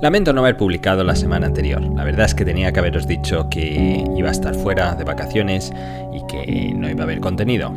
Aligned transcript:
Lamento 0.00 0.32
no 0.32 0.42
haber 0.42 0.56
publicado 0.56 1.02
la 1.02 1.16
semana 1.16 1.48
anterior. 1.48 1.82
La 1.82 2.04
verdad 2.04 2.26
es 2.26 2.34
que 2.34 2.44
tenía 2.44 2.70
que 2.72 2.78
haberos 2.78 3.08
dicho 3.08 3.48
que 3.50 4.04
iba 4.16 4.28
a 4.28 4.32
estar 4.32 4.54
fuera 4.54 4.94
de 4.94 5.02
vacaciones 5.02 5.72
y 6.12 6.24
que 6.28 6.72
no 6.72 6.88
iba 6.88 7.00
a 7.00 7.02
haber 7.02 7.18
contenido. 7.18 7.74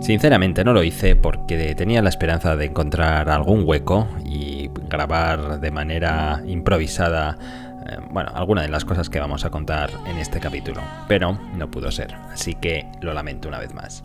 Sinceramente 0.00 0.64
no 0.64 0.72
lo 0.72 0.82
hice 0.82 1.14
porque 1.14 1.76
tenía 1.76 2.02
la 2.02 2.08
esperanza 2.08 2.56
de 2.56 2.64
encontrar 2.64 3.30
algún 3.30 3.62
hueco 3.64 4.08
y 4.24 4.70
grabar 4.88 5.60
de 5.60 5.70
manera 5.70 6.42
improvisada 6.44 7.38
eh, 7.86 7.98
bueno, 8.10 8.30
alguna 8.34 8.62
de 8.62 8.68
las 8.68 8.84
cosas 8.84 9.08
que 9.08 9.18
vamos 9.18 9.44
a 9.44 9.50
contar 9.50 9.90
en 10.06 10.18
este 10.18 10.40
capítulo, 10.40 10.80
pero 11.08 11.38
no 11.54 11.70
pudo 11.70 11.90
ser, 11.90 12.14
así 12.30 12.54
que 12.54 12.86
lo 13.00 13.12
lamento 13.14 13.48
una 13.48 13.58
vez 13.58 13.74
más. 13.74 14.02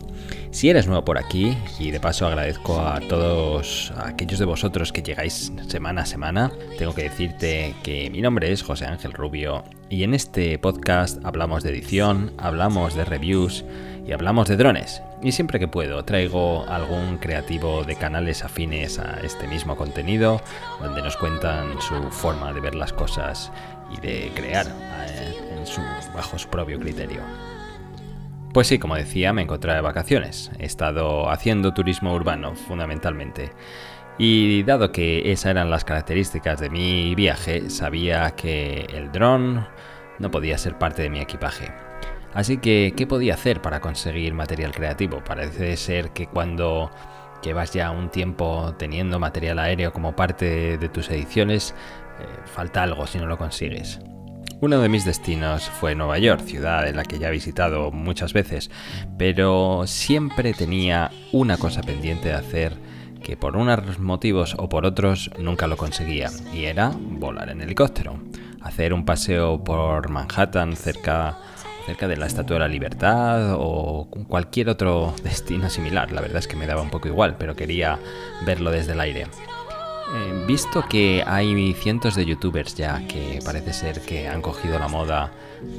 Si 0.50 0.68
eres 0.68 0.86
nuevo 0.86 1.04
por 1.04 1.18
aquí, 1.18 1.56
y 1.78 1.90
de 1.90 2.00
paso 2.00 2.26
agradezco 2.26 2.80
a 2.80 3.00
todos 3.00 3.92
aquellos 3.96 4.38
de 4.38 4.44
vosotros 4.44 4.92
que 4.92 5.02
llegáis 5.02 5.52
semana 5.68 6.02
a 6.02 6.06
semana, 6.06 6.52
tengo 6.78 6.94
que 6.94 7.02
decirte 7.02 7.74
que 7.82 8.10
mi 8.10 8.20
nombre 8.20 8.52
es 8.52 8.62
José 8.62 8.86
Ángel 8.86 9.12
Rubio 9.12 9.64
y 9.90 10.02
en 10.02 10.14
este 10.14 10.58
podcast 10.58 11.24
hablamos 11.24 11.62
de 11.62 11.70
edición, 11.70 12.32
hablamos 12.38 12.94
de 12.94 13.04
reviews 13.04 13.64
y 14.06 14.12
hablamos 14.12 14.48
de 14.48 14.56
drones. 14.56 15.02
Y 15.22 15.32
siempre 15.32 15.58
que 15.58 15.68
puedo 15.68 16.04
traigo 16.04 16.64
algún 16.68 17.18
creativo 17.18 17.84
de 17.84 17.96
canales 17.96 18.44
afines 18.44 18.98
a 18.98 19.20
este 19.22 19.46
mismo 19.48 19.76
contenido, 19.76 20.40
donde 20.80 21.02
nos 21.02 21.16
cuentan 21.16 21.80
su 21.80 21.94
forma 22.10 22.52
de 22.52 22.60
ver 22.60 22.74
las 22.74 22.92
cosas 22.92 23.50
y 23.90 24.00
de 24.00 24.30
crear 24.34 24.66
eh, 24.66 25.34
bajo 26.14 26.38
su 26.38 26.48
propio 26.48 26.78
criterio. 26.78 27.22
Pues 28.52 28.66
sí, 28.66 28.78
como 28.78 28.96
decía, 28.96 29.32
me 29.32 29.42
encontré 29.42 29.74
de 29.74 29.80
vacaciones. 29.80 30.50
He 30.58 30.66
estado 30.66 31.30
haciendo 31.30 31.74
turismo 31.74 32.14
urbano, 32.14 32.54
fundamentalmente. 32.54 33.52
Y 34.18 34.64
dado 34.64 34.90
que 34.90 35.30
esas 35.30 35.52
eran 35.52 35.70
las 35.70 35.84
características 35.84 36.58
de 36.58 36.70
mi 36.70 37.14
viaje, 37.14 37.70
sabía 37.70 38.30
que 38.32 38.86
el 38.92 39.12
dron 39.12 39.64
no 40.18 40.30
podía 40.30 40.58
ser 40.58 40.78
parte 40.78 41.02
de 41.02 41.10
mi 41.10 41.20
equipaje. 41.20 41.72
Así 42.34 42.58
que, 42.58 42.92
¿qué 42.96 43.06
podía 43.06 43.34
hacer 43.34 43.62
para 43.62 43.80
conseguir 43.80 44.34
material 44.34 44.72
creativo? 44.72 45.22
Parece 45.24 45.76
ser 45.76 46.10
que 46.10 46.26
cuando 46.26 46.90
llevas 47.42 47.72
ya 47.72 47.90
un 47.90 48.10
tiempo 48.10 48.74
teniendo 48.78 49.18
material 49.18 49.58
aéreo 49.58 49.92
como 49.92 50.14
parte 50.14 50.76
de 50.76 50.88
tus 50.88 51.10
ediciones, 51.10 51.74
eh, 52.20 52.24
falta 52.46 52.82
algo 52.82 53.06
si 53.06 53.18
no 53.18 53.26
lo 53.26 53.38
consigues. 53.38 54.00
Uno 54.60 54.80
de 54.80 54.88
mis 54.88 55.04
destinos 55.04 55.70
fue 55.70 55.94
Nueva 55.94 56.18
York, 56.18 56.40
ciudad 56.40 56.88
en 56.88 56.96
la 56.96 57.04
que 57.04 57.20
ya 57.20 57.28
he 57.28 57.32
visitado 57.32 57.92
muchas 57.92 58.32
veces, 58.32 58.72
pero 59.16 59.84
siempre 59.86 60.52
tenía 60.52 61.12
una 61.30 61.56
cosa 61.58 61.82
pendiente 61.82 62.28
de 62.28 62.34
hacer 62.34 62.76
que 63.22 63.36
por 63.36 63.56
unos 63.56 63.98
motivos 63.98 64.54
o 64.58 64.68
por 64.68 64.86
otros 64.86 65.30
nunca 65.38 65.66
lo 65.66 65.76
conseguía, 65.76 66.30
y 66.52 66.64
era 66.64 66.92
volar 66.96 67.50
en 67.50 67.60
helicóptero, 67.60 68.18
hacer 68.60 68.92
un 68.92 69.04
paseo 69.04 69.62
por 69.62 70.08
Manhattan 70.10 70.76
cerca 70.76 71.38
cerca 71.88 72.06
de 72.06 72.18
la 72.18 72.26
Estatua 72.26 72.56
de 72.56 72.60
la 72.60 72.68
Libertad 72.68 73.54
o 73.56 74.08
cualquier 74.28 74.68
otro 74.68 75.14
destino 75.22 75.70
similar. 75.70 76.12
La 76.12 76.20
verdad 76.20 76.38
es 76.38 76.46
que 76.46 76.54
me 76.54 76.66
daba 76.66 76.82
un 76.82 76.90
poco 76.90 77.08
igual, 77.08 77.36
pero 77.38 77.56
quería 77.56 77.98
verlo 78.44 78.70
desde 78.70 78.92
el 78.92 79.00
aire. 79.00 79.22
Eh, 79.22 80.44
visto 80.46 80.84
que 80.88 81.22
hay 81.26 81.72
cientos 81.74 82.14
de 82.14 82.26
youtubers 82.26 82.74
ya 82.74 83.06
que 83.06 83.40
parece 83.44 83.72
ser 83.72 84.00
que 84.00 84.28
han 84.28 84.40
cogido 84.42 84.78
la 84.78 84.88
moda 84.88 85.30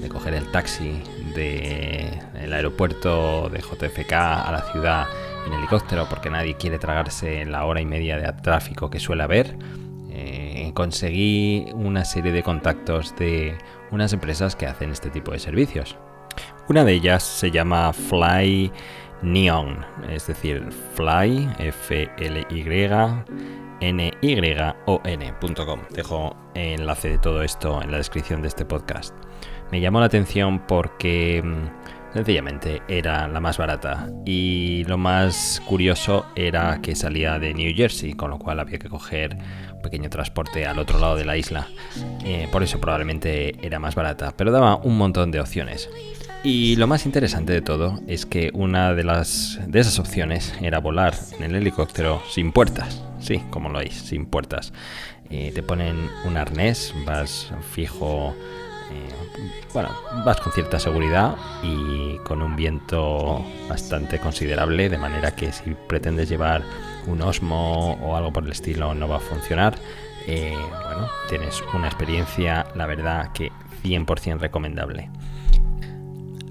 de 0.02 0.10
coger 0.10 0.36
el 0.36 0.52
taxi 0.52 1.02
del 1.34 2.54
aeropuerto 2.54 3.50
de 3.50 3.60
JFK 3.60 4.14
a 4.14 4.52
la 4.52 4.72
ciudad 4.72 5.08
helicóptero 5.54 6.08
porque 6.10 6.30
nadie 6.30 6.56
quiere 6.56 6.80
tragarse 6.80 7.46
la 7.46 7.66
hora 7.66 7.82
y 7.82 7.86
media 7.86 8.18
de 8.18 8.32
tráfico 8.42 8.90
que 8.90 9.00
suele 9.00 9.24
haber, 9.24 9.58
eh, 10.12 10.72
conseguí 10.74 11.68
una 11.74 12.06
serie 12.06 12.32
de 12.32 12.44
contactos 12.44 13.16
de 13.18 13.58
unas 13.92 14.14
empresas 14.14 14.56
que 14.56 14.66
hacen 14.66 14.92
este 14.92 15.10
tipo 15.10 15.32
de 15.32 15.40
servicios. 15.40 15.98
Una 16.68 16.84
de 16.84 16.94
ellas 16.94 17.24
se 17.24 17.52
llama 17.52 17.92
Fly 17.94 18.72
Neon, 19.22 19.86
es 20.10 20.28
decir, 20.28 20.70
Fly, 20.96 21.50
F-L-Y, 21.60 22.64
N-Y-O-N.com. 23.82 25.80
Dejo 25.90 26.36
enlace 26.54 27.10
de 27.10 27.18
todo 27.18 27.42
esto 27.44 27.82
en 27.82 27.92
la 27.92 27.98
descripción 27.98 28.42
de 28.42 28.50
este 28.50 28.66
podcast. 28.66 29.16
Me 29.72 29.80
llamó 29.82 30.00
la 30.00 30.08
atención 30.08 30.60
porque 30.68 31.42
mm, 31.44 31.99
sencillamente 32.14 32.82
era 32.88 33.28
la 33.28 33.40
más 33.40 33.58
barata 33.58 34.10
y 34.26 34.84
lo 34.86 34.98
más 34.98 35.62
curioso 35.66 36.26
era 36.36 36.80
que 36.82 36.96
salía 36.96 37.40
de 37.40 37.54
New 37.54 37.74
Jersey, 37.76 38.14
con 38.14 38.30
lo 38.30 38.40
cual 38.40 38.60
había 38.60 38.80
que 38.80 38.90
coger 38.90 39.38
pequeño 39.84 40.10
transporte 40.10 40.66
al 40.66 40.80
otro 40.80 41.00
lado 41.00 41.16
de 41.16 41.26
la 41.26 41.38
isla. 41.38 41.68
Eh, 42.24 42.48
por 42.52 42.64
eso 42.64 42.80
probablemente 42.80 43.56
era 43.66 43.80
más 43.80 43.96
barata, 43.96 44.34
pero 44.36 44.52
daba 44.52 44.78
un 44.78 44.98
montón 44.98 45.32
de 45.32 45.40
opciones. 45.40 45.90
Y 46.44 46.78
lo 46.78 46.88
más 46.88 47.06
interesante 47.06 47.52
de 47.52 47.62
todo 47.62 48.00
es 48.08 48.26
que 48.26 48.50
una 48.54 48.94
de, 48.94 49.04
las, 49.04 49.60
de 49.68 49.80
esas 49.80 50.00
opciones 50.00 50.54
era 50.62 50.80
volar 50.80 51.14
en 51.38 51.44
el 51.44 51.56
helicóptero 51.56 52.24
sin 52.30 52.54
puertas. 52.54 53.04
Sí, 53.20 53.42
como 53.50 53.68
lo 53.68 53.80
veis, 53.80 53.96
sin 53.96 54.26
puertas. 54.26 54.72
Eh, 55.30 55.52
te 55.54 55.62
ponen 55.62 56.10
un 56.26 56.38
arnés, 56.38 56.94
vas 57.06 57.52
fijo, 57.74 58.34
eh, 58.92 59.10
bueno, 59.74 59.90
vas 60.26 60.40
con 60.42 60.52
cierta 60.52 60.80
seguridad 60.80 61.36
y 61.64 62.18
con 62.20 62.42
un 62.42 62.56
viento 62.56 63.46
bastante 63.68 64.20
considerable, 64.20 64.90
de 64.90 64.98
manera 64.98 65.36
que 65.36 65.52
si 65.52 65.76
pretendes 65.88 66.30
llevar 66.30 66.64
un 67.08 67.22
Osmo 67.22 67.94
o 67.94 68.16
algo 68.16 68.34
por 68.34 68.44
el 68.44 68.52
estilo 68.52 68.94
no 68.94 69.08
va 69.08 69.18
a 69.18 69.20
funcionar. 69.20 69.76
Eh, 70.28 70.56
bueno, 70.56 71.10
tienes 71.28 71.64
una 71.74 71.88
experiencia, 71.88 72.66
la 72.76 72.86
verdad 72.86 73.32
que 73.34 73.52
100% 73.84 74.40
recomendable. 74.40 75.10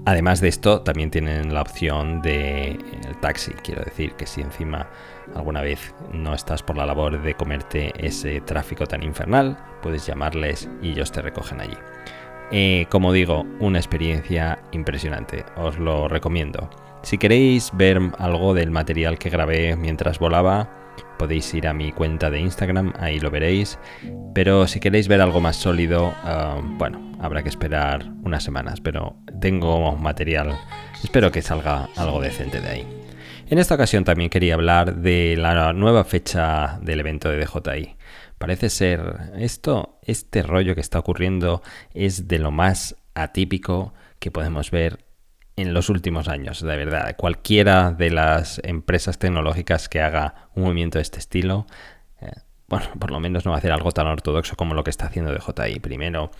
Además 0.05 0.41
de 0.41 0.47
esto, 0.47 0.81
también 0.81 1.11
tienen 1.11 1.53
la 1.53 1.61
opción 1.61 2.21
de 2.21 2.71
el 2.71 3.17
taxi. 3.21 3.51
Quiero 3.63 3.83
decir 3.83 4.13
que 4.13 4.25
si 4.25 4.41
encima 4.41 4.87
alguna 5.35 5.61
vez 5.61 5.93
no 6.11 6.33
estás 6.33 6.63
por 6.63 6.77
la 6.77 6.85
labor 6.85 7.21
de 7.21 7.35
comerte 7.35 7.93
ese 7.95 8.41
tráfico 8.41 8.87
tan 8.87 9.03
infernal, 9.03 9.57
puedes 9.83 10.05
llamarles 10.07 10.67
y 10.81 10.91
ellos 10.91 11.11
te 11.11 11.21
recogen 11.21 11.61
allí. 11.61 11.77
Eh, 12.51 12.87
como 12.89 13.13
digo, 13.13 13.45
una 13.59 13.77
experiencia 13.77 14.59
impresionante. 14.71 15.45
Os 15.55 15.77
lo 15.77 16.07
recomiendo. 16.07 16.69
Si 17.03 17.17
queréis 17.17 17.71
ver 17.73 17.99
algo 18.17 18.53
del 18.53 18.71
material 18.71 19.17
que 19.17 19.29
grabé 19.29 19.75
mientras 19.75 20.19
volaba, 20.19 20.69
podéis 21.17 21.53
ir 21.53 21.67
a 21.67 21.73
mi 21.73 21.91
cuenta 21.91 22.29
de 22.29 22.39
Instagram, 22.39 22.93
ahí 22.99 23.19
lo 23.19 23.29
veréis. 23.29 23.77
Pero 24.33 24.67
si 24.67 24.79
queréis 24.79 25.07
ver 25.07 25.21
algo 25.21 25.39
más 25.41 25.55
sólido, 25.55 26.13
ah, 26.23 26.59
bueno, 26.77 27.11
habrá 27.19 27.43
que 27.43 27.49
esperar 27.49 28.05
unas 28.23 28.43
semanas, 28.43 28.81
pero 28.81 29.17
tengo 29.39 29.95
material, 29.95 30.57
espero 31.03 31.31
que 31.31 31.41
salga 31.41 31.89
algo 31.95 32.21
decente 32.21 32.61
de 32.61 32.67
ahí. 32.67 32.87
En 33.49 33.57
esta 33.57 33.75
ocasión 33.75 34.03
también 34.03 34.29
quería 34.29 34.53
hablar 34.53 34.97
de 34.97 35.35
la 35.35 35.73
nueva 35.73 36.03
fecha 36.03 36.79
del 36.81 36.99
evento 36.99 37.29
de 37.29 37.43
DJI. 37.43 37.95
Parece 38.39 38.69
ser 38.69 39.33
esto, 39.37 39.99
este 40.01 40.41
rollo 40.41 40.73
que 40.73 40.81
está 40.81 40.97
ocurriendo 40.97 41.61
es 41.93 42.27
de 42.29 42.39
lo 42.39 42.51
más 42.51 42.95
atípico 43.13 43.93
que 44.19 44.31
podemos 44.31 44.71
ver 44.71 45.05
en 45.57 45.73
los 45.73 45.89
últimos 45.89 46.29
años, 46.29 46.61
de 46.61 46.77
verdad. 46.77 47.15
Cualquiera 47.17 47.91
de 47.91 48.11
las 48.11 48.61
empresas 48.63 49.19
tecnológicas 49.19 49.89
que 49.89 50.01
haga 50.01 50.49
un 50.55 50.63
movimiento 50.63 50.99
de 50.99 51.01
este 51.01 51.19
estilo, 51.19 51.67
eh, 52.21 52.31
bueno, 52.69 52.85
por 52.97 53.11
lo 53.11 53.19
menos 53.19 53.43
no 53.43 53.51
va 53.51 53.57
a 53.57 53.59
hacer 53.59 53.73
algo 53.73 53.91
tan 53.91 54.07
ortodoxo 54.07 54.55
como 54.55 54.73
lo 54.73 54.85
que 54.85 54.89
está 54.89 55.07
haciendo 55.07 55.33
DJI. 55.33 55.81
Primero 55.81 56.31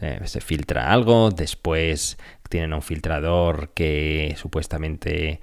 eh, 0.00 0.20
se 0.26 0.40
filtra 0.40 0.92
algo, 0.92 1.30
después 1.30 2.16
tienen 2.48 2.72
un 2.74 2.82
filtrador 2.82 3.72
que 3.74 4.36
supuestamente 4.38 5.40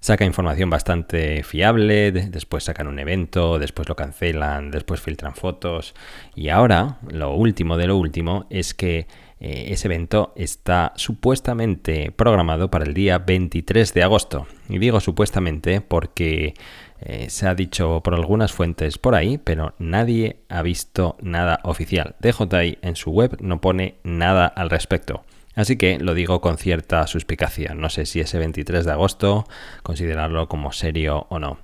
saca 0.00 0.24
información 0.24 0.70
bastante 0.70 1.42
fiable, 1.42 2.12
después 2.12 2.64
sacan 2.64 2.86
un 2.86 2.98
evento, 2.98 3.58
después 3.58 3.88
lo 3.88 3.96
cancelan, 3.96 4.70
después 4.70 5.00
filtran 5.00 5.34
fotos 5.34 5.94
y 6.34 6.48
ahora 6.48 6.98
lo 7.10 7.34
último 7.34 7.76
de 7.76 7.86
lo 7.86 7.96
último 7.96 8.46
es 8.50 8.74
que 8.74 9.06
eh, 9.40 9.66
ese 9.68 9.86
evento 9.86 10.32
está 10.36 10.92
supuestamente 10.96 12.10
programado 12.10 12.70
para 12.70 12.84
el 12.84 12.94
día 12.94 13.18
23 13.18 13.94
de 13.94 14.02
agosto. 14.02 14.46
Y 14.68 14.78
digo 14.78 15.00
supuestamente 15.00 15.80
porque 15.80 16.54
eh, 17.00 17.30
se 17.30 17.46
ha 17.46 17.54
dicho 17.54 18.00
por 18.02 18.14
algunas 18.14 18.52
fuentes 18.52 18.98
por 18.98 19.14
ahí, 19.14 19.38
pero 19.38 19.74
nadie 19.78 20.40
ha 20.48 20.62
visto 20.62 21.16
nada 21.20 21.60
oficial. 21.62 22.16
DJI 22.20 22.78
en 22.82 22.96
su 22.96 23.10
web 23.10 23.36
no 23.40 23.60
pone 23.60 23.96
nada 24.02 24.46
al 24.46 24.70
respecto. 24.70 25.22
Así 25.58 25.76
que 25.76 25.98
lo 25.98 26.14
digo 26.14 26.40
con 26.40 26.56
cierta 26.56 27.04
suspicacia. 27.08 27.74
No 27.74 27.90
sé 27.90 28.06
si 28.06 28.20
ese 28.20 28.38
23 28.38 28.84
de 28.84 28.92
agosto 28.92 29.44
considerarlo 29.82 30.48
como 30.48 30.70
serio 30.70 31.26
o 31.30 31.40
no. 31.40 31.58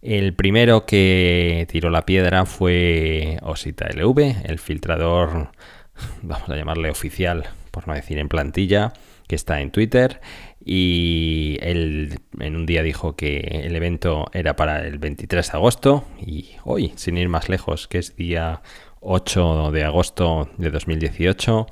El 0.00 0.32
primero 0.32 0.86
que 0.86 1.66
tiró 1.70 1.90
la 1.90 2.06
piedra 2.06 2.46
fue 2.46 3.36
Osita 3.42 3.86
LV, 3.90 4.46
el 4.46 4.58
filtrador 4.58 5.50
vamos 6.22 6.48
a 6.48 6.56
llamarle 6.56 6.88
oficial, 6.88 7.44
por 7.70 7.86
no 7.86 7.92
decir 7.92 8.16
en 8.16 8.30
plantilla, 8.30 8.94
que 9.28 9.34
está 9.34 9.60
en 9.60 9.70
Twitter 9.70 10.22
y 10.64 11.58
él 11.60 12.18
en 12.40 12.56
un 12.56 12.64
día 12.64 12.82
dijo 12.82 13.14
que 13.14 13.40
el 13.64 13.76
evento 13.76 14.24
era 14.32 14.56
para 14.56 14.86
el 14.86 14.98
23 14.98 15.52
de 15.52 15.58
agosto 15.58 16.04
y 16.18 16.52
hoy, 16.64 16.94
sin 16.96 17.18
ir 17.18 17.28
más 17.28 17.50
lejos, 17.50 17.88
que 17.88 17.98
es 17.98 18.16
día 18.16 18.62
8 19.00 19.70
de 19.70 19.84
agosto 19.84 20.48
de 20.56 20.70
2018, 20.70 21.66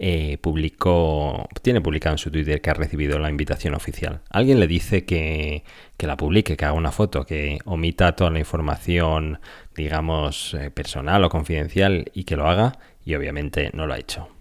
eh, 0.00 0.38
publicó, 0.40 1.48
tiene 1.62 1.80
publicado 1.80 2.14
en 2.14 2.18
su 2.18 2.30
Twitter 2.30 2.60
que 2.60 2.70
ha 2.70 2.74
recibido 2.74 3.18
la 3.18 3.30
invitación 3.30 3.74
oficial. 3.74 4.20
Alguien 4.30 4.60
le 4.60 4.66
dice 4.66 5.04
que, 5.04 5.64
que 5.96 6.06
la 6.06 6.16
publique, 6.16 6.56
que 6.56 6.64
haga 6.64 6.74
una 6.74 6.92
foto, 6.92 7.24
que 7.24 7.58
omita 7.64 8.14
toda 8.14 8.30
la 8.30 8.38
información, 8.38 9.40
digamos, 9.74 10.54
eh, 10.54 10.70
personal 10.70 11.24
o 11.24 11.28
confidencial 11.28 12.10
y 12.14 12.24
que 12.24 12.36
lo 12.36 12.48
haga, 12.48 12.78
y 13.04 13.14
obviamente 13.14 13.70
no 13.74 13.86
lo 13.86 13.94
ha 13.94 13.98
hecho. 13.98 14.37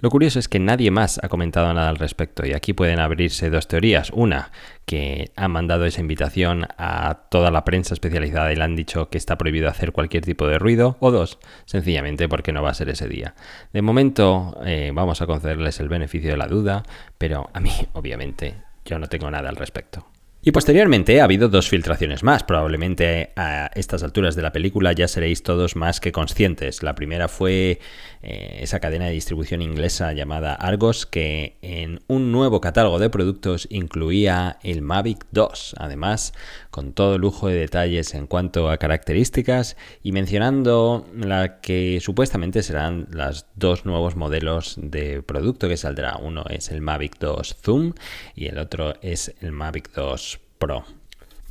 Lo 0.00 0.10
curioso 0.10 0.38
es 0.38 0.48
que 0.48 0.60
nadie 0.60 0.90
más 0.90 1.18
ha 1.22 1.28
comentado 1.28 1.72
nada 1.74 1.88
al 1.88 1.96
respecto 1.96 2.46
y 2.46 2.52
aquí 2.52 2.72
pueden 2.72 3.00
abrirse 3.00 3.50
dos 3.50 3.66
teorías. 3.66 4.10
Una, 4.10 4.52
que 4.86 5.32
han 5.36 5.50
mandado 5.50 5.84
esa 5.86 6.00
invitación 6.00 6.66
a 6.78 7.26
toda 7.30 7.50
la 7.50 7.64
prensa 7.64 7.94
especializada 7.94 8.52
y 8.52 8.56
le 8.56 8.64
han 8.64 8.76
dicho 8.76 9.10
que 9.10 9.18
está 9.18 9.36
prohibido 9.36 9.68
hacer 9.68 9.92
cualquier 9.92 10.24
tipo 10.24 10.46
de 10.46 10.58
ruido. 10.58 10.96
O 11.00 11.10
dos, 11.10 11.38
sencillamente 11.64 12.28
porque 12.28 12.52
no 12.52 12.62
va 12.62 12.70
a 12.70 12.74
ser 12.74 12.88
ese 12.88 13.08
día. 13.08 13.34
De 13.72 13.82
momento 13.82 14.58
eh, 14.64 14.92
vamos 14.94 15.20
a 15.20 15.26
concederles 15.26 15.80
el 15.80 15.88
beneficio 15.88 16.30
de 16.30 16.36
la 16.36 16.46
duda, 16.46 16.84
pero 17.18 17.50
a 17.52 17.60
mí 17.60 17.72
obviamente 17.92 18.54
yo 18.84 18.98
no 18.98 19.08
tengo 19.08 19.30
nada 19.30 19.48
al 19.48 19.56
respecto. 19.56 20.06
Y 20.40 20.52
posteriormente 20.52 21.20
ha 21.20 21.24
habido 21.24 21.48
dos 21.48 21.68
filtraciones 21.68 22.22
más. 22.22 22.44
Probablemente 22.44 23.32
a 23.34 23.70
estas 23.74 24.04
alturas 24.04 24.36
de 24.36 24.42
la 24.42 24.52
película 24.52 24.92
ya 24.92 25.08
seréis 25.08 25.42
todos 25.42 25.74
más 25.74 25.98
que 25.98 26.12
conscientes. 26.12 26.84
La 26.84 26.94
primera 26.94 27.26
fue 27.26 27.80
eh, 28.22 28.58
esa 28.60 28.78
cadena 28.78 29.06
de 29.06 29.12
distribución 29.12 29.62
inglesa 29.62 30.12
llamada 30.12 30.54
Argos 30.54 31.06
que 31.06 31.56
en 31.60 32.02
un 32.06 32.30
nuevo 32.30 32.60
catálogo 32.60 33.00
de 33.00 33.10
productos 33.10 33.66
incluía 33.68 34.58
el 34.62 34.80
Mavic 34.80 35.26
2. 35.32 35.74
Además, 35.76 36.32
con 36.78 36.92
todo 36.92 37.18
lujo 37.18 37.48
de 37.48 37.56
detalles 37.56 38.14
en 38.14 38.28
cuanto 38.28 38.70
a 38.70 38.76
características 38.76 39.76
y 40.04 40.12
mencionando 40.12 41.08
la 41.12 41.60
que 41.60 41.98
supuestamente 42.00 42.62
serán 42.62 43.08
los 43.10 43.46
dos 43.56 43.84
nuevos 43.84 44.14
modelos 44.14 44.76
de 44.80 45.20
producto 45.22 45.68
que 45.68 45.76
saldrá. 45.76 46.18
Uno 46.18 46.44
es 46.48 46.70
el 46.70 46.80
Mavic 46.80 47.18
2 47.18 47.56
Zoom 47.64 47.94
y 48.36 48.46
el 48.46 48.58
otro 48.58 48.94
es 49.02 49.34
el 49.40 49.50
Mavic 49.50 49.92
2 49.92 50.38
Pro. 50.60 50.84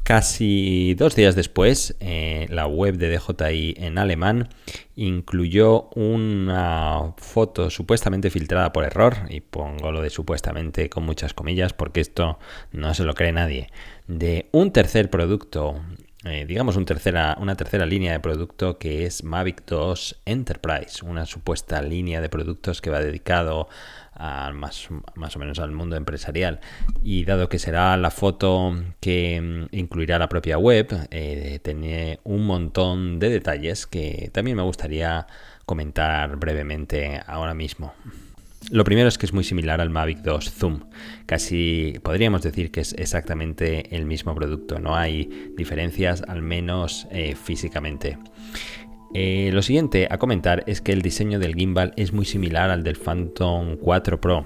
Casi 0.07 0.93
dos 0.93 1.17
días 1.17 1.35
después, 1.35 1.97
eh, 1.99 2.45
la 2.49 2.65
web 2.65 2.95
de 2.95 3.09
DJI 3.09 3.73
en 3.75 3.97
alemán 3.97 4.47
incluyó 4.95 5.89
una 5.95 7.13
foto 7.17 7.69
supuestamente 7.69 8.29
filtrada 8.29 8.71
por 8.71 8.85
error, 8.85 9.17
y 9.27 9.41
pongo 9.41 9.91
lo 9.91 10.01
de 10.01 10.09
supuestamente 10.09 10.89
con 10.89 11.03
muchas 11.03 11.33
comillas 11.33 11.73
porque 11.73 11.99
esto 11.99 12.39
no 12.71 12.93
se 12.93 13.03
lo 13.03 13.15
cree 13.15 13.33
nadie, 13.33 13.69
de 14.07 14.47
un 14.53 14.71
tercer 14.71 15.09
producto, 15.09 15.81
eh, 16.25 16.45
digamos 16.47 16.75
tercera, 16.85 17.37
una 17.39 17.55
tercera 17.55 17.85
línea 17.85 18.11
de 18.11 18.19
producto 18.19 18.77
que 18.77 19.05
es 19.05 19.23
Mavic 19.23 19.63
2 19.65 20.21
Enterprise, 20.25 21.05
una 21.05 21.25
supuesta 21.25 21.81
línea 21.81 22.21
de 22.21 22.29
productos 22.29 22.81
que 22.81 22.89
va 22.89 22.99
dedicado 22.99 23.67
más, 24.53 24.87
más 25.15 25.35
o 25.35 25.39
menos 25.39 25.59
al 25.59 25.71
mundo 25.71 25.95
empresarial. 25.95 26.59
Y 27.03 27.25
dado 27.25 27.49
que 27.49 27.59
será 27.59 27.95
la 27.97 28.11
foto 28.11 28.75
que 28.99 29.39
mm, 29.39 29.75
incluirá 29.75 30.17
la 30.19 30.29
propia 30.29 30.57
web, 30.57 30.87
eh, 31.11 31.59
tiene 31.63 32.19
un 32.23 32.45
montón 32.45 33.19
de 33.19 33.29
detalles 33.29 33.85
que 33.85 34.31
también 34.33 34.57
me 34.57 34.63
gustaría 34.63 35.27
comentar 35.65 36.35
brevemente 36.37 37.21
ahora 37.27 37.53
mismo. 37.53 37.93
Lo 38.69 38.83
primero 38.83 39.07
es 39.07 39.17
que 39.17 39.25
es 39.25 39.33
muy 39.33 39.43
similar 39.43 39.79
al 39.79 39.89
Mavic 39.89 40.19
2 40.19 40.51
Zoom. 40.51 40.81
Casi 41.25 41.95
podríamos 42.03 42.41
decir 42.41 42.69
que 42.71 42.81
es 42.81 42.93
exactamente 42.93 43.95
el 43.95 44.05
mismo 44.05 44.35
producto. 44.35 44.79
No 44.79 44.95
hay 44.95 45.51
diferencias, 45.55 46.23
al 46.27 46.41
menos 46.41 47.07
eh, 47.11 47.35
físicamente. 47.35 48.17
Eh, 49.13 49.51
lo 49.53 49.61
siguiente 49.61 50.07
a 50.11 50.17
comentar 50.17 50.63
es 50.67 50.81
que 50.81 50.91
el 50.91 51.01
diseño 51.01 51.39
del 51.39 51.55
gimbal 51.55 51.93
es 51.95 52.11
muy 52.11 52.25
similar 52.25 52.69
al 52.69 52.83
del 52.83 52.97
Phantom 52.97 53.77
4 53.77 54.19
Pro. 54.19 54.45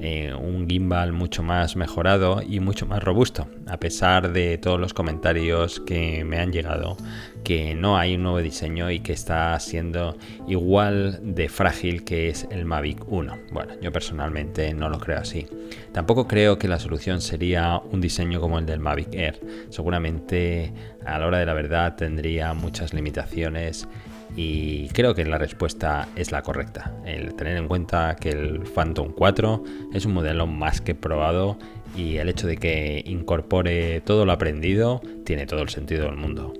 Eh, 0.00 0.34
un 0.34 0.68
gimbal 0.68 1.12
mucho 1.12 1.42
más 1.42 1.76
mejorado 1.76 2.42
y 2.42 2.60
mucho 2.60 2.86
más 2.86 3.02
robusto, 3.02 3.48
a 3.66 3.78
pesar 3.78 4.32
de 4.32 4.58
todos 4.58 4.80
los 4.80 4.94
comentarios 4.94 5.80
que 5.80 6.24
me 6.24 6.38
han 6.38 6.52
llegado, 6.52 6.96
que 7.44 7.74
no 7.74 7.96
hay 7.96 8.14
un 8.14 8.22
nuevo 8.22 8.38
diseño 8.38 8.90
y 8.90 9.00
que 9.00 9.12
está 9.12 9.58
siendo 9.60 10.16
igual 10.46 11.20
de 11.22 11.48
frágil 11.48 12.04
que 12.04 12.28
es 12.28 12.46
el 12.50 12.64
Mavic 12.64 13.04
1. 13.06 13.38
Bueno, 13.52 13.74
yo 13.80 13.92
personalmente 13.92 14.72
no 14.74 14.88
lo 14.88 14.98
creo 14.98 15.18
así. 15.18 15.46
Tampoco 15.92 16.26
creo 16.26 16.58
que 16.58 16.68
la 16.68 16.78
solución 16.78 17.20
sería 17.20 17.78
un 17.78 18.00
diseño 18.00 18.40
como 18.40 18.58
el 18.58 18.66
del 18.66 18.80
Mavic 18.80 19.14
Air. 19.14 19.40
Seguramente 19.70 20.72
a 21.04 21.18
la 21.18 21.26
hora 21.26 21.38
de 21.38 21.46
la 21.46 21.54
verdad 21.54 21.96
tendría 21.96 22.54
muchas 22.54 22.94
limitaciones 22.94 23.88
y 24.36 24.88
creo 24.88 25.14
que 25.14 25.24
la 25.24 25.38
respuesta 25.38 26.08
es 26.16 26.32
la 26.32 26.42
correcta. 26.42 26.94
El 27.04 27.34
tener 27.34 27.56
en 27.56 27.68
cuenta 27.68 28.16
que 28.16 28.30
el 28.30 28.60
Phantom 28.60 29.12
4 29.12 29.64
es 29.92 30.06
un 30.06 30.14
modelo 30.14 30.46
más 30.46 30.80
que 30.80 30.94
probado 30.94 31.58
y 31.96 32.16
el 32.16 32.28
hecho 32.28 32.46
de 32.46 32.56
que 32.56 33.02
incorpore 33.06 34.00
todo 34.00 34.24
lo 34.24 34.32
aprendido 34.32 35.02
tiene 35.24 35.46
todo 35.46 35.62
el 35.62 35.68
sentido 35.68 36.04
del 36.04 36.16
mundo. 36.16 36.54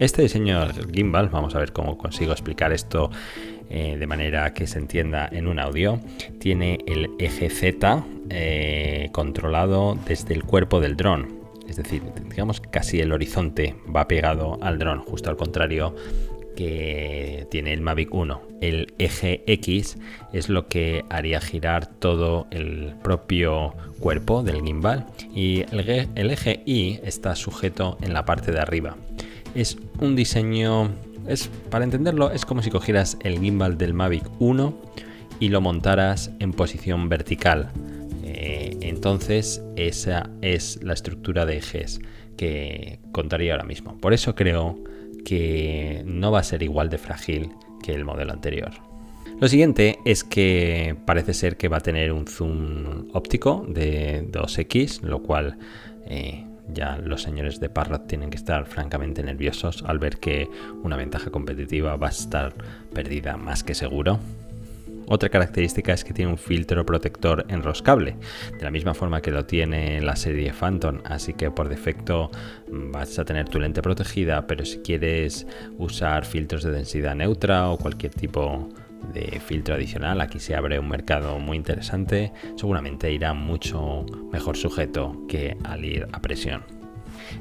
Este 0.00 0.22
diseño 0.22 0.66
gimbal, 0.94 1.28
vamos 1.28 1.54
a 1.54 1.58
ver 1.58 1.74
cómo 1.74 1.98
consigo 1.98 2.32
explicar 2.32 2.72
esto 2.72 3.10
eh, 3.68 3.98
de 3.98 4.06
manera 4.06 4.54
que 4.54 4.66
se 4.66 4.78
entienda 4.78 5.28
en 5.30 5.46
un 5.46 5.58
audio, 5.58 6.00
tiene 6.38 6.78
el 6.86 7.10
eje 7.18 7.50
Z 7.50 8.02
eh, 8.30 9.10
controlado 9.12 9.98
desde 10.06 10.32
el 10.32 10.44
cuerpo 10.44 10.80
del 10.80 10.96
dron. 10.96 11.40
Es 11.68 11.76
decir, 11.76 12.02
digamos 12.30 12.62
casi 12.62 13.00
el 13.00 13.12
horizonte 13.12 13.76
va 13.94 14.08
pegado 14.08 14.58
al 14.62 14.78
dron, 14.78 15.00
justo 15.00 15.28
al 15.28 15.36
contrario 15.36 15.94
que 16.56 17.46
tiene 17.50 17.74
el 17.74 17.82
Mavic 17.82 18.14
1. 18.14 18.40
El 18.62 18.94
eje 18.98 19.42
X 19.46 19.98
es 20.32 20.48
lo 20.48 20.66
que 20.66 21.04
haría 21.10 21.42
girar 21.42 21.86
todo 21.86 22.46
el 22.50 22.94
propio 23.02 23.74
cuerpo 23.98 24.42
del 24.42 24.62
gimbal 24.62 25.06
y 25.34 25.64
el 25.70 26.30
eje 26.30 26.62
Y 26.64 27.00
está 27.04 27.36
sujeto 27.36 27.98
en 28.00 28.14
la 28.14 28.24
parte 28.24 28.50
de 28.50 28.60
arriba. 28.60 28.96
Es 29.54 29.76
un 30.00 30.14
diseño, 30.16 30.90
es 31.26 31.48
para 31.70 31.84
entenderlo, 31.84 32.30
es 32.30 32.44
como 32.44 32.62
si 32.62 32.70
cogieras 32.70 33.16
el 33.22 33.40
gimbal 33.40 33.78
del 33.78 33.94
Mavic 33.94 34.24
1 34.38 34.74
y 35.40 35.48
lo 35.48 35.60
montaras 35.60 36.30
en 36.38 36.52
posición 36.52 37.08
vertical. 37.08 37.70
Eh, 38.22 38.76
entonces 38.80 39.62
esa 39.76 40.30
es 40.40 40.80
la 40.82 40.92
estructura 40.92 41.46
de 41.46 41.56
ejes 41.56 42.00
que 42.36 43.00
contaría 43.12 43.52
ahora 43.52 43.64
mismo. 43.64 43.98
Por 43.98 44.12
eso 44.12 44.34
creo 44.34 44.78
que 45.24 46.02
no 46.06 46.30
va 46.30 46.40
a 46.40 46.44
ser 46.44 46.62
igual 46.62 46.88
de 46.88 46.98
frágil 46.98 47.50
que 47.82 47.92
el 47.92 48.04
modelo 48.04 48.32
anterior. 48.32 48.70
Lo 49.40 49.48
siguiente 49.48 49.98
es 50.04 50.22
que 50.22 50.96
parece 51.06 51.34
ser 51.34 51.56
que 51.56 51.68
va 51.68 51.78
a 51.78 51.80
tener 51.80 52.12
un 52.12 52.26
zoom 52.26 53.08
óptico 53.14 53.64
de 53.68 54.26
2x, 54.30 55.00
lo 55.00 55.22
cual 55.22 55.58
eh, 56.06 56.44
ya 56.72 56.98
los 56.98 57.22
señores 57.22 57.60
de 57.60 57.68
Parrot 57.68 58.06
tienen 58.06 58.30
que 58.30 58.36
estar 58.36 58.66
francamente 58.66 59.22
nerviosos 59.22 59.82
al 59.86 59.98
ver 59.98 60.18
que 60.18 60.48
una 60.82 60.96
ventaja 60.96 61.30
competitiva 61.30 61.96
va 61.96 62.08
a 62.08 62.10
estar 62.10 62.54
perdida 62.92 63.36
más 63.36 63.62
que 63.62 63.74
seguro. 63.74 64.18
Otra 65.12 65.28
característica 65.28 65.92
es 65.92 66.04
que 66.04 66.12
tiene 66.12 66.30
un 66.30 66.38
filtro 66.38 66.86
protector 66.86 67.44
enroscable, 67.48 68.14
de 68.56 68.62
la 68.62 68.70
misma 68.70 68.94
forma 68.94 69.20
que 69.20 69.32
lo 69.32 69.44
tiene 69.44 70.00
la 70.00 70.14
serie 70.14 70.52
Phantom, 70.52 71.00
así 71.04 71.32
que 71.32 71.50
por 71.50 71.68
defecto 71.68 72.30
vas 72.68 73.18
a 73.18 73.24
tener 73.24 73.48
tu 73.48 73.58
lente 73.58 73.82
protegida, 73.82 74.46
pero 74.46 74.64
si 74.64 74.78
quieres 74.78 75.48
usar 75.78 76.24
filtros 76.24 76.62
de 76.62 76.70
densidad 76.70 77.16
neutra 77.16 77.70
o 77.70 77.76
cualquier 77.76 78.14
tipo 78.14 78.68
de 79.12 79.40
filtro 79.40 79.74
adicional, 79.74 80.20
aquí 80.20 80.38
se 80.38 80.54
abre 80.54 80.78
un 80.78 80.88
mercado 80.88 81.38
muy 81.38 81.56
interesante, 81.56 82.32
seguramente 82.56 83.12
irá 83.12 83.34
mucho 83.34 84.04
mejor 84.32 84.56
sujeto 84.56 85.24
que 85.28 85.56
al 85.64 85.84
ir 85.84 86.06
a 86.12 86.20
presión. 86.20 86.62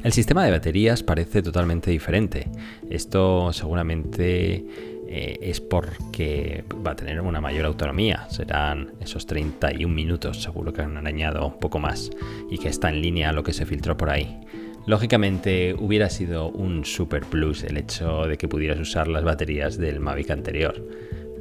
El 0.03 0.13
sistema 0.13 0.45
de 0.45 0.51
baterías 0.51 1.03
parece 1.03 1.41
totalmente 1.41 1.91
diferente. 1.91 2.47
Esto 2.89 3.51
seguramente 3.51 4.65
eh, 5.07 5.39
es 5.41 5.59
porque 5.59 6.63
va 6.85 6.91
a 6.91 6.95
tener 6.95 7.19
una 7.21 7.41
mayor 7.41 7.65
autonomía. 7.65 8.27
Serán 8.29 8.91
esos 8.99 9.25
31 9.25 9.93
minutos, 9.93 10.41
seguro 10.41 10.71
que 10.71 10.83
han 10.83 11.05
añadido 11.05 11.47
un 11.47 11.59
poco 11.59 11.79
más 11.79 12.11
y 12.49 12.59
que 12.59 12.69
está 12.69 12.89
en 12.89 13.01
línea 13.01 13.29
a 13.29 13.33
lo 13.33 13.43
que 13.43 13.53
se 13.53 13.65
filtró 13.65 13.97
por 13.97 14.09
ahí. 14.09 14.39
Lógicamente 14.85 15.75
hubiera 15.77 16.09
sido 16.09 16.49
un 16.49 16.85
super 16.85 17.25
plus 17.25 17.63
el 17.63 17.77
hecho 17.77 18.25
de 18.25 18.37
que 18.37 18.47
pudieras 18.47 18.79
usar 18.79 19.07
las 19.07 19.23
baterías 19.23 19.77
del 19.77 19.99
Mavic 19.99 20.31
anterior, 20.31 20.83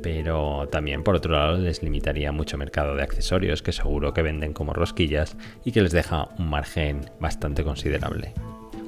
pero 0.02 0.68
también 0.70 1.02
por 1.02 1.14
otro 1.14 1.32
lado 1.32 1.58
les 1.58 1.82
limitaría 1.82 2.32
mucho 2.32 2.58
mercado 2.58 2.94
de 2.94 3.02
accesorios 3.02 3.62
que 3.62 3.72
seguro 3.72 4.12
que 4.12 4.22
venden 4.22 4.52
como 4.52 4.72
rosquillas 4.72 5.36
y 5.64 5.72
que 5.72 5.82
les 5.82 5.92
deja 5.92 6.28
un 6.38 6.48
margen 6.48 7.10
bastante 7.20 7.64
considerable. 7.64 8.34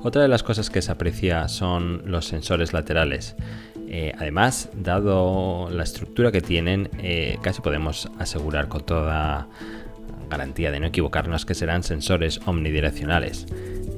Otra 0.03 0.23
de 0.23 0.29
las 0.29 0.43
cosas 0.43 0.71
que 0.71 0.81
se 0.81 0.93
aprecia 0.93 1.47
son 1.49 2.03
los 2.07 2.25
sensores 2.25 2.73
laterales. 2.73 3.37
Eh, 3.89 4.13
además, 4.19 4.71
dado 4.73 5.69
la 5.69 5.83
estructura 5.83 6.33
que 6.33 6.41
tienen, 6.41 6.89
eh, 7.03 7.37
casi 7.43 7.61
podemos 7.61 8.11
asegurar 8.19 8.69
con 8.69 8.83
toda 8.87 9.49
garantía 10.31 10.71
de 10.71 10.81
no 10.81 10.87
equivocarnos 10.87 11.45
que 11.45 11.55
serán 11.55 11.83
sensores 11.83 12.41
omnidireccionales. 12.47 13.47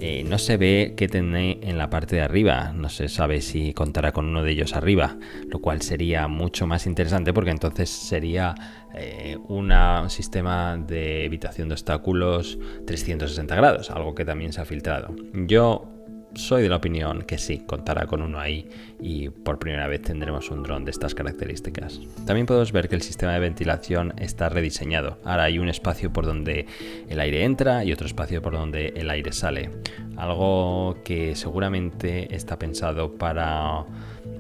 Eh, 0.05 0.25
no 0.25 0.37
se 0.37 0.57
ve 0.57 0.95
qué 0.97 1.07
tiene 1.07 1.61
en 1.63 1.79
la 1.79 1.89
parte 1.89 2.17
de 2.17 2.23
arriba, 2.23 2.73
no 2.75 2.89
se 2.89 3.09
sabe 3.09 3.41
si 3.41 3.73
contará 3.73 4.11
con 4.11 4.27
uno 4.27 4.43
de 4.43 4.51
ellos 4.51 4.75
arriba, 4.75 5.17
lo 5.49 5.61
cual 5.61 5.81
sería 5.81 6.27
mucho 6.27 6.67
más 6.67 6.89
interesante 6.89 7.33
porque 7.33 7.53
entonces 7.53 7.89
sería 7.89 8.53
eh, 8.95 9.39
un 9.47 9.71
sistema 10.09 10.77
de 10.77 11.25
evitación 11.25 11.69
de 11.69 11.75
obstáculos 11.75 12.59
360 12.85 13.55
grados, 13.55 13.91
algo 13.93 14.17
que 14.17 14.25
también 14.25 14.53
se 14.53 14.61
ha 14.61 14.65
filtrado. 14.65 15.15
Yo 15.35 15.92
soy 16.35 16.63
de 16.63 16.69
la 16.69 16.77
opinión 16.77 17.23
que 17.23 17.39
sí, 17.39 17.59
contará 17.67 18.07
con 18.07 18.23
uno 18.23 18.39
ahí 18.39 18.69
y 19.01 19.29
por 19.29 19.59
primera 19.59 19.87
vez 19.87 20.03
tendremos 20.03 20.51
un 20.51 20.63
dron 20.63 20.85
de 20.85 20.91
estas 20.91 21.15
características. 21.15 22.01
También 22.27 22.47
podemos 22.47 22.73
ver 22.73 22.89
que 22.89 22.95
el 22.95 23.03
sistema 23.03 23.33
de 23.33 23.41
ventilación 23.41 24.15
está 24.19 24.49
rediseñado. 24.49 25.19
Ahora 25.25 25.45
hay 25.45 25.59
un 25.59 25.69
espacio 25.69 26.13
por 26.13 26.27
donde 26.27 26.67
el 27.09 27.21
aire 27.21 27.45
entra 27.45 27.85
y 27.85 27.93
otro 27.93 28.07
espacio 28.07 28.43
por 28.43 28.53
donde 28.53 28.89
el 28.97 29.11
aire 29.11 29.33
sale. 29.33 29.71
Algo 30.17 30.97
que 31.05 31.35
seguramente 31.35 32.35
está 32.35 32.59
pensado 32.59 33.15
para 33.15 33.85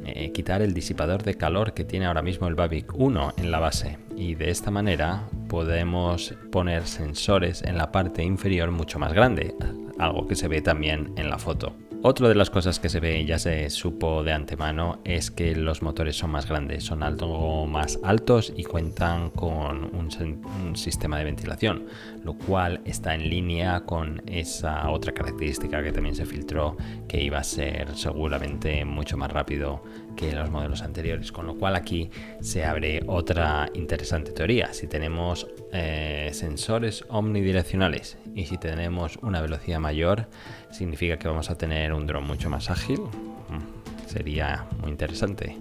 eh, 0.04 0.32
quitar 0.32 0.62
el 0.62 0.74
disipador 0.74 1.22
de 1.22 1.34
calor 1.34 1.74
que 1.74 1.84
tiene 1.84 2.06
ahora 2.06 2.22
mismo 2.22 2.48
el 2.48 2.54
Babic 2.54 2.92
1 2.94 3.34
en 3.36 3.50
la 3.50 3.60
base 3.60 3.98
y 4.16 4.34
de 4.34 4.50
esta 4.50 4.70
manera 4.70 5.28
podemos 5.48 6.34
poner 6.50 6.86
sensores 6.86 7.62
en 7.62 7.76
la 7.76 7.92
parte 7.92 8.22
inferior 8.22 8.70
mucho 8.70 8.98
más 8.98 9.12
grande, 9.12 9.54
algo 9.98 10.26
que 10.26 10.34
se 10.34 10.48
ve 10.48 10.62
también 10.62 11.12
en 11.16 11.28
la 11.28 11.38
foto. 11.38 11.74
Otra 12.04 12.28
de 12.28 12.34
las 12.34 12.50
cosas 12.50 12.80
que 12.80 12.88
se 12.88 12.98
ve 12.98 13.24
ya 13.24 13.38
se 13.38 13.70
supo 13.70 14.24
de 14.24 14.32
antemano 14.32 14.98
es 15.04 15.30
que 15.30 15.54
los 15.54 15.82
motores 15.82 16.16
son 16.16 16.32
más 16.32 16.48
grandes, 16.48 16.82
son 16.82 17.04
algo 17.04 17.64
más 17.68 18.00
altos 18.02 18.52
y 18.56 18.64
cuentan 18.64 19.30
con 19.30 19.84
un, 19.84 20.74
sistema 20.74 21.18
de 21.18 21.24
ventilación, 21.24 21.86
lo 22.24 22.34
cual 22.34 22.80
está 22.84 23.14
en 23.14 23.28
línea 23.28 23.80
con 23.80 24.22
esa 24.26 24.90
otra 24.90 25.12
característica 25.12 25.82
que 25.82 25.92
también 25.92 26.14
se 26.14 26.26
filtró 26.26 26.76
que 27.08 27.22
iba 27.22 27.38
a 27.38 27.44
ser 27.44 27.96
seguramente 27.96 28.84
mucho 28.84 29.16
más 29.16 29.30
rápido 29.32 29.82
que 30.16 30.32
los 30.32 30.50
modelos 30.50 30.82
anteriores, 30.82 31.32
con 31.32 31.46
lo 31.46 31.56
cual 31.56 31.74
aquí 31.76 32.10
se 32.40 32.64
abre 32.64 33.02
otra 33.06 33.68
interesante 33.74 34.32
teoría. 34.32 34.72
Si 34.72 34.86
tenemos 34.86 35.46
eh, 35.72 36.30
sensores 36.32 37.04
omnidireccionales 37.08 38.18
y 38.34 38.46
si 38.46 38.58
tenemos 38.58 39.18
una 39.22 39.40
velocidad 39.40 39.80
mayor, 39.80 40.28
significa 40.70 41.18
que 41.18 41.28
vamos 41.28 41.50
a 41.50 41.56
tener 41.56 41.92
un 41.92 42.06
dron 42.06 42.24
mucho 42.24 42.50
más 42.50 42.70
ágil. 42.70 43.00
Mm, 43.00 44.08
sería 44.08 44.66
muy 44.80 44.90
interesante. 44.90 45.56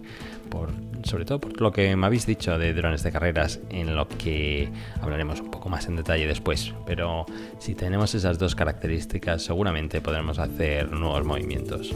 Sobre 1.03 1.25
todo 1.25 1.39
por 1.39 1.59
lo 1.59 1.71
que 1.71 1.95
me 1.95 2.05
habéis 2.05 2.25
dicho 2.25 2.57
de 2.57 2.73
drones 2.73 3.03
de 3.03 3.11
carreras, 3.11 3.59
en 3.69 3.95
lo 3.95 4.07
que 4.07 4.69
hablaremos 5.01 5.41
un 5.41 5.49
poco 5.49 5.69
más 5.69 5.87
en 5.87 5.95
detalle 5.95 6.27
después. 6.27 6.73
Pero 6.85 7.25
si 7.59 7.73
tenemos 7.73 8.13
esas 8.13 8.37
dos 8.37 8.55
características, 8.55 9.43
seguramente 9.43 10.01
podremos 10.01 10.37
hacer 10.37 10.91
nuevos 10.91 11.25
movimientos. 11.25 11.95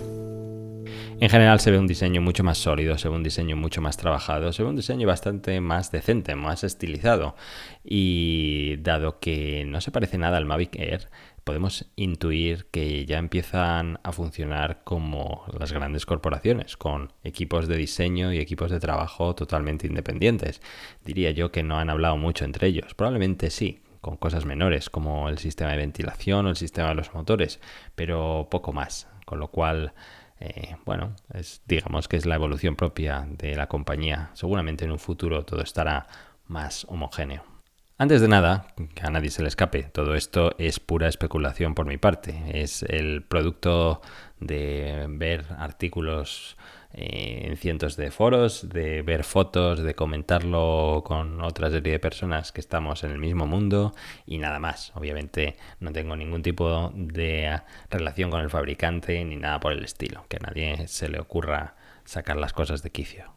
En 1.17 1.29
general 1.29 1.61
se 1.61 1.71
ve 1.71 1.79
un 1.79 1.87
diseño 1.87 2.21
mucho 2.21 2.43
más 2.43 2.57
sólido, 2.57 2.97
se 2.97 3.07
ve 3.07 3.15
un 3.15 3.23
diseño 3.23 3.55
mucho 3.55 3.81
más 3.81 3.95
trabajado, 3.95 4.51
se 4.51 4.63
ve 4.63 4.69
un 4.69 4.75
diseño 4.75 5.07
bastante 5.07 5.61
más 5.61 5.89
decente, 5.91 6.35
más 6.35 6.65
estilizado. 6.65 7.35
Y 7.83 8.75
dado 8.77 9.19
que 9.19 9.63
no 9.65 9.79
se 9.79 9.91
parece 9.91 10.17
nada 10.17 10.35
al 10.37 10.45
Mavic 10.45 10.75
Air, 10.75 11.09
podemos 11.45 11.85
intuir 11.95 12.65
que 12.71 13.05
ya 13.05 13.19
empiezan 13.19 13.99
a 14.03 14.11
funcionar 14.11 14.83
como 14.83 15.45
las 15.57 15.71
grandes 15.71 16.05
corporaciones, 16.05 16.75
con 16.75 17.13
equipos 17.23 17.67
de 17.67 17.77
diseño 17.77 18.33
y 18.33 18.39
equipos 18.39 18.71
de 18.71 18.79
trabajo 18.79 19.35
totalmente 19.35 19.87
independientes. 19.87 20.59
Diría 21.05 21.31
yo 21.31 21.51
que 21.51 21.63
no 21.63 21.77
han 21.77 21.89
hablado 21.89 22.17
mucho 22.17 22.43
entre 22.45 22.67
ellos. 22.67 22.95
Probablemente 22.95 23.51
sí, 23.51 23.83
con 24.01 24.17
cosas 24.17 24.45
menores 24.45 24.89
como 24.89 25.29
el 25.29 25.37
sistema 25.37 25.71
de 25.71 25.77
ventilación 25.77 26.47
o 26.47 26.49
el 26.49 26.55
sistema 26.57 26.89
de 26.89 26.95
los 26.95 27.13
motores, 27.13 27.61
pero 27.95 28.47
poco 28.49 28.73
más. 28.73 29.07
Con 29.25 29.39
lo 29.39 29.47
cual 29.49 29.93
eh, 30.39 30.75
bueno, 30.83 31.15
es, 31.33 31.61
digamos 31.65 32.07
que 32.07 32.17
es 32.17 32.25
la 32.25 32.35
evolución 32.35 32.75
propia 32.75 33.25
de 33.29 33.55
la 33.55 33.67
compañía. 33.67 34.31
Seguramente 34.33 34.85
en 34.85 34.91
un 34.91 34.99
futuro 34.99 35.45
todo 35.45 35.61
estará 35.61 36.07
más 36.47 36.85
homogéneo. 36.89 37.54
Antes 37.97 38.19
de 38.19 38.27
nada, 38.27 38.67
que 38.93 39.07
a 39.07 39.09
nadie 39.09 39.29
se 39.29 39.41
le 39.41 39.47
escape, 39.47 39.83
todo 39.83 40.15
esto 40.15 40.53
es 40.57 40.81
pura 40.81 41.07
especulación 41.07 41.75
por 41.75 41.85
mi 41.85 41.97
parte. 41.97 42.35
Es 42.53 42.83
el 42.83 43.23
producto 43.23 44.01
de 44.41 45.05
ver 45.07 45.45
artículos 45.57 46.57
eh, 46.91 47.43
en 47.45 47.55
cientos 47.55 47.95
de 47.95 48.11
foros, 48.11 48.67
de 48.67 49.01
ver 49.01 49.23
fotos, 49.23 49.81
de 49.81 49.95
comentarlo 49.95 51.03
con 51.05 51.39
otra 51.41 51.69
serie 51.69 51.93
de 51.93 51.99
personas 51.99 52.51
que 52.51 52.59
estamos 52.59 53.05
en 53.05 53.11
el 53.11 53.17
mismo 53.17 53.47
mundo 53.47 53.95
y 54.25 54.39
nada 54.39 54.59
más. 54.59 54.91
Obviamente 54.95 55.55
no 55.79 55.93
tengo 55.93 56.17
ningún 56.17 56.43
tipo 56.43 56.91
de 56.93 57.61
relación 57.89 58.29
con 58.29 58.41
el 58.41 58.49
fabricante 58.49 59.23
ni 59.23 59.37
nada 59.37 59.61
por 59.61 59.71
el 59.71 59.85
estilo, 59.85 60.25
que 60.27 60.35
a 60.35 60.47
nadie 60.47 60.89
se 60.89 61.07
le 61.07 61.17
ocurra 61.17 61.77
sacar 62.03 62.35
las 62.35 62.51
cosas 62.51 62.83
de 62.83 62.91
quicio. 62.91 63.31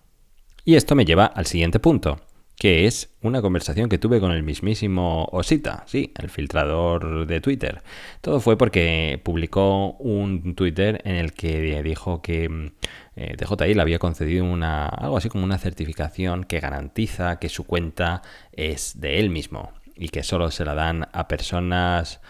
Y 0.65 0.75
esto 0.75 0.97
me 0.97 1.05
lleva 1.05 1.27
al 1.27 1.47
siguiente 1.47 1.79
punto 1.79 2.21
que 2.59 2.87
es 2.87 3.15
una 3.23 3.41
conversación 3.41 3.89
que 3.89 3.99
tuve 3.99 4.19
con 4.19 4.33
el 4.33 4.43
mismísimo 4.43 5.29
Osita, 5.31 5.85
sí, 5.87 6.13
el 6.19 6.29
filtrador 6.29 7.27
de 7.27 7.41
Twitter. 7.41 7.83
Todo 8.21 8.41
fue 8.41 8.59
porque 8.59 9.21
publicó 9.23 9.93
un 9.93 10.57
Twitter 10.57 11.01
en 11.05 11.15
el 11.15 11.33
que 11.33 11.83
dijo 11.85 12.21
que 12.21 12.49
mm, 12.49 12.67
eh, 13.15 13.37
DJI 13.39 13.75
le 13.75 13.83
había 13.83 14.01
concedido 14.01 14.45
una, 14.45 14.87
algo 14.87 15.17
así 15.17 15.29
como 15.29 15.45
una 15.45 15.59
certificación 15.59 16.43
que 16.45 16.59
garantiza 16.59 17.39
que 17.39 17.49
su 17.49 17.65
cuenta 17.65 18.23
es 18.53 19.01
de 19.01 19.21
él 19.21 19.31
mismo 19.31 19.73
y 19.95 20.09
que 20.09 20.25
solo 20.25 20.51
se 20.51 20.65
la 20.65 20.75
dan 20.75 21.09
a 21.13 21.29
personas 21.29 22.21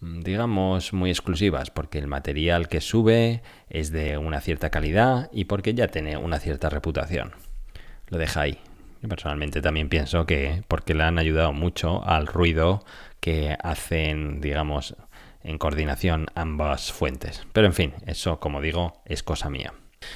mm, 0.00 0.20
digamos 0.20 0.92
muy 0.92 1.10
exclusivas 1.10 1.70
porque 1.70 1.98
el 1.98 2.06
material 2.06 2.68
que 2.68 2.80
sube 2.80 3.42
es 3.68 3.90
de 3.90 4.16
una 4.16 4.40
cierta 4.40 4.70
calidad 4.70 5.28
y 5.32 5.46
porque 5.46 5.74
ya 5.74 5.88
tiene 5.88 6.16
una 6.16 6.38
cierta 6.38 6.70
reputación. 6.70 7.32
Lo 8.08 8.18
deja 8.18 8.42
ahí. 8.42 8.58
Personalmente 9.08 9.60
también 9.60 9.88
pienso 9.88 10.26
que 10.26 10.62
porque 10.68 10.94
le 10.94 11.02
han 11.04 11.18
ayudado 11.18 11.52
mucho 11.52 12.04
al 12.06 12.26
ruido 12.26 12.84
que 13.20 13.56
hacen, 13.62 14.40
digamos, 14.40 14.96
en 15.42 15.58
coordinación 15.58 16.26
ambas 16.34 16.92
fuentes. 16.92 17.42
Pero 17.52 17.66
en 17.66 17.74
fin, 17.74 17.94
eso, 18.06 18.38
como 18.38 18.60
digo, 18.60 19.02
es 19.04 19.22
cosa 19.22 19.50
mía. 19.50 19.72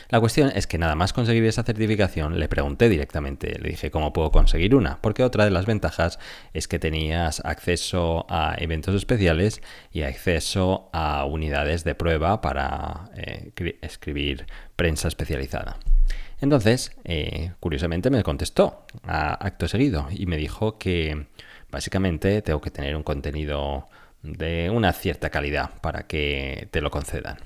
La 0.08 0.20
cuestión 0.20 0.50
es 0.54 0.66
que 0.66 0.78
nada 0.78 0.94
más 0.94 1.12
conseguir 1.12 1.44
esa 1.44 1.62
certificación 1.62 2.38
le 2.38 2.48
pregunté 2.48 2.88
directamente, 2.88 3.58
le 3.58 3.70
dije 3.70 3.90
cómo 3.90 4.12
puedo 4.12 4.30
conseguir 4.30 4.74
una, 4.74 5.00
porque 5.00 5.22
otra 5.22 5.44
de 5.44 5.50
las 5.50 5.66
ventajas 5.66 6.18
es 6.52 6.68
que 6.68 6.78
tenías 6.78 7.40
acceso 7.44 8.26
a 8.28 8.56
eventos 8.58 8.94
especiales 8.94 9.62
y 9.92 10.02
acceso 10.02 10.90
a 10.92 11.24
unidades 11.24 11.84
de 11.84 11.94
prueba 11.94 12.40
para 12.40 13.10
eh, 13.14 13.52
escribir 13.82 14.46
prensa 14.74 15.08
especializada. 15.08 15.78
Entonces, 16.40 16.92
eh, 17.04 17.52
curiosamente 17.60 18.10
me 18.10 18.22
contestó 18.22 18.84
a 19.04 19.34
acto 19.44 19.68
seguido 19.68 20.08
y 20.10 20.26
me 20.26 20.36
dijo 20.36 20.78
que 20.78 21.26
básicamente 21.70 22.42
tengo 22.42 22.60
que 22.60 22.70
tener 22.70 22.96
un 22.96 23.02
contenido 23.02 23.88
de 24.22 24.70
una 24.70 24.92
cierta 24.92 25.30
calidad 25.30 25.70
para 25.80 26.06
que 26.06 26.68
te 26.70 26.80
lo 26.80 26.90
concedan. 26.90 27.38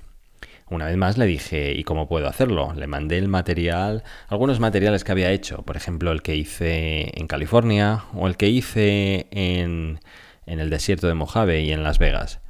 Una 0.69 0.87
vez 0.87 0.97
más 0.97 1.19
le 1.19 1.27
dije, 1.27 1.73
¿y 1.73 1.83
cómo 1.83 2.09
puedo 2.09 2.29
hacerlo? 2.29 2.73
Le 2.75 2.87
mandé 2.87 3.19
el 3.19 3.29
material, 3.29 4.05
algunos 4.29 4.61
materiales 4.61 5.03
que 5.03 5.13
había 5.13 5.31
hecho, 5.33 5.63
por 5.63 5.77
ejemplo 5.77 6.13
el 6.13 6.23
que 6.23 6.37
hice 6.37 7.11
en 7.19 7.27
California 7.27 8.05
o 8.15 8.29
el 8.29 8.37
que 8.37 8.49
hice 8.49 9.27
en, 9.33 10.01
en 10.47 10.61
el 10.61 10.71
desierto 10.71 11.09
de 11.09 11.15
Mojave 11.15 11.63
y 11.63 11.73
en 11.73 11.83
Las 11.83 11.99
Vegas 11.99 12.41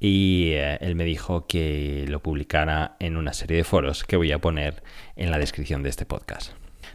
y 0.00 0.52
eh, 0.52 0.78
él 0.80 0.96
me 0.96 1.04
dijo 1.04 1.46
que 1.46 2.06
lo 2.08 2.22
publicara 2.22 2.96
en 2.98 3.18
una 3.18 3.34
serie 3.34 3.58
de 3.58 3.64
foros 3.64 4.04
que 4.04 4.16
voy 4.16 4.32
a 4.32 4.40
poner 4.40 4.82
en 5.14 5.30
la 5.30 5.38
descripción 5.38 5.82
de 5.82 5.90
este 5.90 6.06
podcast. 6.06 6.52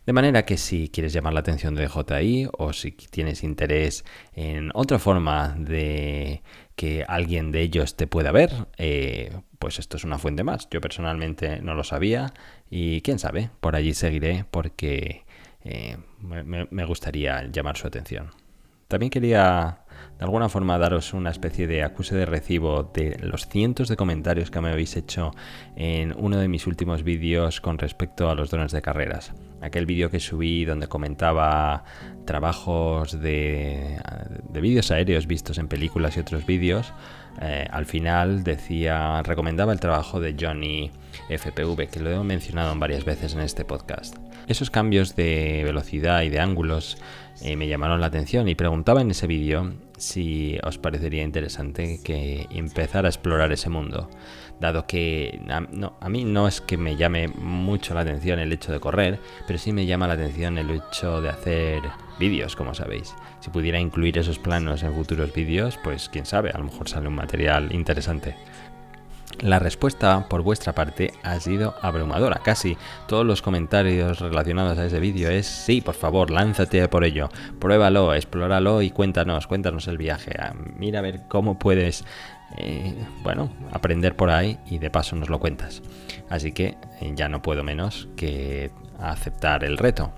De 0.07 0.13
manera 0.13 0.45
que 0.45 0.57
si 0.57 0.89
quieres 0.89 1.13
llamar 1.13 1.33
la 1.33 1.39
atención 1.39 1.75
de 1.75 1.87
JI 1.87 2.49
o 2.57 2.73
si 2.73 2.91
tienes 2.91 3.43
interés 3.43 4.05
en 4.33 4.71
otra 4.73 4.99
forma 4.99 5.55
de 5.57 6.41
que 6.75 7.05
alguien 7.07 7.51
de 7.51 7.61
ellos 7.61 7.95
te 7.95 8.07
pueda 8.07 8.31
ver, 8.31 8.51
eh, 8.77 9.31
pues 9.59 9.79
esto 9.79 9.97
es 9.97 10.03
una 10.03 10.17
fuente 10.17 10.43
más. 10.43 10.67
Yo 10.69 10.81
personalmente 10.81 11.61
no 11.61 11.75
lo 11.75 11.83
sabía 11.83 12.33
y 12.69 13.01
quién 13.01 13.19
sabe, 13.19 13.49
por 13.61 13.75
allí 13.75 13.93
seguiré 13.93 14.45
porque 14.49 15.25
eh, 15.63 15.97
me 16.21 16.85
gustaría 16.85 17.47
llamar 17.51 17.77
su 17.77 17.87
atención. 17.87 18.31
También 18.87 19.09
quería 19.09 19.84
de 20.17 20.23
alguna 20.23 20.49
forma 20.49 20.77
daros 20.77 21.13
una 21.13 21.29
especie 21.29 21.67
de 21.67 21.83
acuse 21.83 22.15
de 22.15 22.25
recibo 22.25 22.89
de 22.93 23.17
los 23.21 23.47
cientos 23.47 23.89
de 23.89 23.95
comentarios 23.95 24.49
que 24.51 24.61
me 24.61 24.69
habéis 24.69 24.95
hecho 24.95 25.31
en 25.75 26.15
uno 26.17 26.37
de 26.37 26.47
mis 26.47 26.67
últimos 26.67 27.03
vídeos 27.03 27.59
con 27.61 27.77
respecto 27.77 28.29
a 28.29 28.35
los 28.35 28.49
drones 28.49 28.71
de 28.71 28.81
carreras. 28.81 29.33
Aquel 29.61 29.85
vídeo 29.85 30.09
que 30.09 30.19
subí 30.19 30.63
donde 30.63 30.87
comentaba 30.87 31.83
trabajos 32.25 33.19
de, 33.19 33.99
de 34.49 34.61
vídeos 34.61 34.91
aéreos 34.91 35.27
vistos 35.27 35.57
en 35.57 35.67
películas 35.67 36.17
y 36.17 36.19
otros 36.19 36.45
vídeos 36.45 36.93
eh, 37.41 37.67
al 37.69 37.85
final 37.85 38.43
decía, 38.43 39.21
recomendaba 39.23 39.73
el 39.73 39.79
trabajo 39.79 40.19
de 40.19 40.35
Johnny 40.39 40.91
FPV, 41.29 41.89
que 41.89 41.99
lo 41.99 42.11
he 42.11 42.23
mencionado 42.23 42.73
varias 42.77 43.03
veces 43.03 43.33
en 43.33 43.41
este 43.41 43.65
podcast. 43.65 44.15
Esos 44.47 44.69
cambios 44.69 45.15
de 45.15 45.63
velocidad 45.65 46.21
y 46.21 46.29
de 46.29 46.39
ángulos 46.39 46.97
eh, 47.41 47.55
me 47.57 47.67
llamaron 47.67 47.99
la 47.99 48.07
atención 48.07 48.47
y 48.47 48.55
preguntaba 48.55 49.01
en 49.01 49.11
ese 49.11 49.27
vídeo 49.27 49.73
si 49.97 50.57
os 50.63 50.77
parecería 50.77 51.23
interesante 51.23 51.99
que 52.03 52.47
empezara 52.51 53.07
a 53.07 53.11
explorar 53.11 53.51
ese 53.51 53.69
mundo, 53.69 54.09
dado 54.59 54.87
que 54.87 55.39
a, 55.49 56.09
mí 56.09 56.25
no 56.25 56.47
es 56.47 56.61
que 56.61 56.77
me 56.77 56.95
llame 56.95 57.27
mucho 57.27 57.93
la 57.93 58.01
atención 58.01 58.39
el 58.39 58.53
hecho 58.53 58.71
de 58.71 58.79
correr, 58.79 59.19
pero 59.47 59.59
sí 59.59 59.71
me 59.71 59.85
llama 59.85 60.07
la 60.07 60.13
atención 60.13 60.57
el 60.57 60.69
hecho 60.71 61.21
de 61.21 61.29
hacer 61.29 61.81
vídeos, 62.19 62.55
como 62.55 62.73
sabéis. 62.73 63.15
Si 63.39 63.49
pudiera 63.49 63.79
incluir 63.79 64.17
esos 64.17 64.39
planos 64.39 64.83
en 64.83 64.93
futuros 64.93 65.33
vídeos, 65.33 65.77
pues 65.83 66.09
quién 66.09 66.25
sabe, 66.25 66.51
a 66.51 66.57
lo 66.57 66.65
mejor 66.65 66.89
sale 66.89 67.07
un 67.07 67.15
material 67.15 67.73
interesante. 67.73 68.35
La 69.41 69.59
respuesta 69.59 70.27
por 70.29 70.41
vuestra 70.41 70.73
parte 70.73 71.13
ha 71.23 71.39
sido 71.39 71.75
abrumadora. 71.81 72.41
Casi 72.43 72.77
todos 73.07 73.25
los 73.25 73.41
comentarios 73.41 74.19
relacionados 74.19 74.77
a 74.77 74.85
ese 74.85 74.99
vídeo 74.99 75.29
es 75.29 75.45
sí, 75.45 75.81
por 75.81 75.95
favor, 75.95 76.31
lánzate 76.31 76.87
por 76.87 77.03
ello, 77.03 77.29
pruébalo, 77.59 78.13
explóralo 78.13 78.81
y 78.81 78.91
cuéntanos, 78.91 79.47
cuéntanos 79.47 79.87
el 79.87 79.97
viaje. 79.97 80.31
Ah, 80.39 80.53
mira 80.77 80.99
a 80.99 81.01
ver 81.01 81.23
cómo 81.27 81.59
puedes, 81.59 82.05
eh, 82.57 82.95
bueno, 83.23 83.51
aprender 83.71 84.15
por 84.15 84.29
ahí 84.29 84.57
y 84.67 84.79
de 84.79 84.89
paso 84.89 85.15
nos 85.15 85.29
lo 85.29 85.39
cuentas. 85.39 85.81
Así 86.29 86.51
que 86.51 86.77
eh, 87.01 87.11
ya 87.15 87.29
no 87.29 87.41
puedo 87.41 87.63
menos 87.63 88.07
que 88.15 88.71
aceptar 88.99 89.63
el 89.63 89.77
reto. 89.77 90.13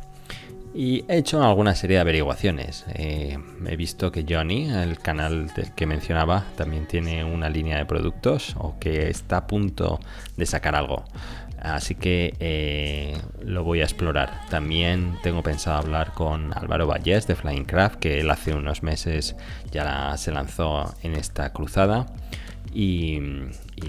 Y 0.74 1.06
he 1.08 1.18
hecho 1.18 1.44
alguna 1.44 1.74
serie 1.76 1.96
de 1.96 2.02
averiguaciones. 2.02 2.86
Eh, 2.94 3.38
he 3.66 3.76
visto 3.76 4.12
que 4.12 4.26
Johnny, 4.28 4.70
el 4.70 5.00
canal 5.00 5.48
del 5.56 5.74
que 5.74 5.86
mencionaba, 5.86 6.46
también 6.56 6.88
tiene 6.88 7.24
una 7.24 7.50
línea 7.50 7.78
de 7.78 7.86
productos 7.86 8.56
o 8.58 8.78
que 8.80 9.10
está 9.10 9.38
a 9.38 9.48
punto 9.48 10.00
de 10.36 10.46
sacar 10.46 10.76
algo. 10.76 11.04
Así 11.62 11.96
que 11.96 12.36
eh, 12.40 13.18
lo 13.42 13.64
voy 13.64 13.82
a 13.82 13.84
explorar. 13.84 14.42
También 14.50 15.18
tengo 15.24 15.42
pensado 15.44 15.78
hablar 15.78 16.14
con 16.14 16.56
Álvaro 16.56 16.88
Vallés 16.88 17.28
de 17.28 17.36
Flying 17.36 17.66
Craft, 17.66 18.00
que 18.00 18.20
él 18.20 18.30
hace 18.30 18.54
unos 18.54 18.84
meses 18.84 19.36
ya 19.72 20.16
se 20.18 20.32
lanzó 20.32 20.94
en 21.04 21.16
esta 21.16 21.52
cruzada. 21.54 22.06
Y, 22.74 23.20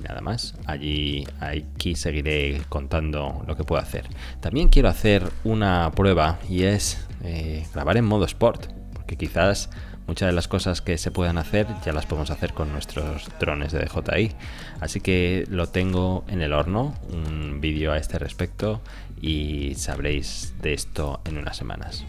nada 0.02 0.20
más. 0.22 0.54
Allí 0.64 1.26
aquí 1.40 1.94
seguiré 1.94 2.62
contando 2.68 3.44
lo 3.46 3.56
que 3.56 3.64
puedo 3.64 3.82
hacer. 3.82 4.04
También 4.40 4.68
quiero 4.68 4.88
hacer 4.88 5.30
una 5.44 5.90
prueba 5.94 6.38
y 6.48 6.62
es 6.62 7.06
eh, 7.22 7.66
grabar 7.74 7.98
en 7.98 8.06
modo 8.06 8.24
sport. 8.24 8.66
Porque 8.94 9.16
quizás 9.16 9.70
muchas 10.08 10.26
de 10.26 10.32
las 10.32 10.48
cosas 10.48 10.80
que 10.80 10.98
se 10.98 11.12
puedan 11.12 11.38
hacer 11.38 11.68
ya 11.84 11.92
las 11.92 12.06
podemos 12.06 12.30
hacer 12.30 12.54
con 12.54 12.72
nuestros 12.72 13.28
drones 13.38 13.70
de 13.72 13.80
DJI. 13.80 14.32
Así 14.80 15.00
que 15.00 15.44
lo 15.48 15.68
tengo 15.68 16.24
en 16.28 16.42
el 16.42 16.52
horno, 16.52 16.94
un 17.12 17.60
vídeo 17.60 17.92
a 17.92 17.98
este 17.98 18.18
respecto 18.18 18.80
y 19.20 19.74
sabréis 19.76 20.54
de 20.60 20.72
esto 20.72 21.20
en 21.24 21.38
unas 21.38 21.56
semanas. 21.56 22.04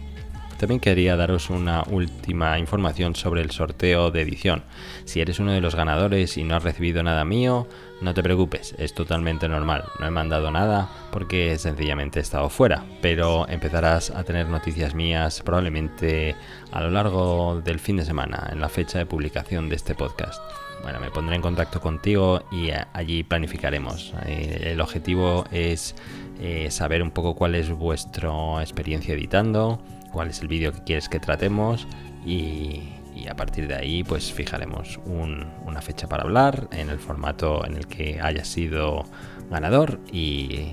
También 0.60 0.78
quería 0.78 1.16
daros 1.16 1.48
una 1.48 1.84
última 1.88 2.58
información 2.58 3.16
sobre 3.16 3.40
el 3.40 3.50
sorteo 3.50 4.10
de 4.10 4.20
edición. 4.20 4.62
Si 5.06 5.18
eres 5.18 5.38
uno 5.38 5.52
de 5.52 5.62
los 5.62 5.74
ganadores 5.74 6.36
y 6.36 6.44
no 6.44 6.54
has 6.54 6.62
recibido 6.62 7.02
nada 7.02 7.24
mío, 7.24 7.66
no 8.02 8.12
te 8.12 8.22
preocupes, 8.22 8.74
es 8.76 8.92
totalmente 8.92 9.48
normal. 9.48 9.84
No 9.98 10.06
he 10.06 10.10
mandado 10.10 10.50
nada 10.50 10.90
porque 11.12 11.56
sencillamente 11.56 12.18
he 12.18 12.22
estado 12.22 12.50
fuera, 12.50 12.84
pero 13.00 13.48
empezarás 13.48 14.10
a 14.10 14.22
tener 14.22 14.48
noticias 14.48 14.94
mías 14.94 15.40
probablemente 15.42 16.36
a 16.72 16.82
lo 16.82 16.90
largo 16.90 17.62
del 17.64 17.80
fin 17.80 17.96
de 17.96 18.04
semana, 18.04 18.50
en 18.52 18.60
la 18.60 18.68
fecha 18.68 18.98
de 18.98 19.06
publicación 19.06 19.70
de 19.70 19.76
este 19.76 19.94
podcast. 19.94 20.42
Bueno, 20.82 21.00
me 21.00 21.10
pondré 21.10 21.36
en 21.36 21.42
contacto 21.42 21.80
contigo 21.80 22.42
y 22.52 22.68
eh, 22.68 22.84
allí 22.92 23.22
planificaremos. 23.22 24.12
Eh, 24.26 24.72
el 24.72 24.80
objetivo 24.82 25.46
es 25.52 25.94
eh, 26.38 26.70
saber 26.70 27.02
un 27.02 27.12
poco 27.12 27.34
cuál 27.34 27.54
es 27.54 27.70
vuestra 27.70 28.30
experiencia 28.60 29.14
editando, 29.14 29.80
cuál 30.12 30.28
es 30.28 30.40
el 30.40 30.48
vídeo 30.48 30.72
que 30.72 30.82
quieres 30.82 31.08
que 31.08 31.20
tratemos 31.20 31.86
y, 32.24 32.82
a 33.28 33.34
partir 33.34 33.68
de 33.68 33.74
ahí 33.74 34.02
pues 34.02 34.32
fijaremos 34.32 34.98
una 35.04 35.82
fecha 35.82 36.08
para 36.08 36.22
hablar 36.22 36.68
en 36.72 36.88
el 36.88 36.98
formato 36.98 37.66
en 37.66 37.74
el 37.74 37.86
que 37.86 38.18
haya 38.20 38.44
sido 38.44 39.04
ganador 39.50 40.00
y, 40.10 40.68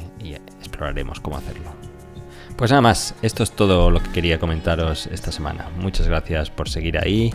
exploraremos 0.60 1.20
cómo 1.20 1.38
hacerlo. 1.38 1.72
Pues 2.56 2.72
nada 2.72 2.82
más, 2.82 3.14
esto 3.22 3.44
es 3.44 3.52
todo 3.52 3.92
lo 3.92 4.02
que 4.02 4.12
quería 4.12 4.40
comentaros 4.40 5.08
esta 5.08 5.32
semana. 5.32 5.70
Muchas 5.78 6.08
gracias 6.08 6.50
por 6.50 6.70
seguir 6.70 6.98
ahí. 6.98 7.32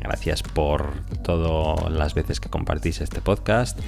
Gracias 0.00 0.42
por 0.42 0.94
todas 1.22 1.90
las 1.90 2.14
veces 2.14 2.40
que 2.40 2.48
compartís 2.48 3.00
este 3.00 3.20
podcast 3.20 3.78